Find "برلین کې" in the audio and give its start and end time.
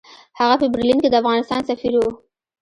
0.73-1.09